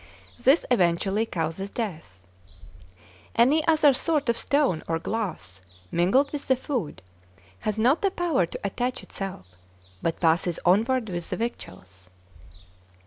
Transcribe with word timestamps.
This 0.39 0.65
eventually 0.71 1.27
causes 1.27 1.69
death. 1.69 2.17
Any 3.35 3.63
other 3.67 3.93
sort 3.93 4.29
of 4.29 4.37
stone 4.39 4.81
or 4.87 4.97
glass 4.97 5.61
mingled 5.91 6.31
with 6.31 6.47
the 6.47 6.55
food 6.55 7.03
has 7.59 7.77
not 7.77 8.01
the 8.01 8.09
power 8.09 8.47
to 8.47 8.59
attach 8.63 9.03
itself, 9.03 9.45
but 10.01 10.19
passes 10.19 10.57
onward 10.65 11.09
with 11.09 11.29
the 11.29 11.37
victuals. 11.37 12.09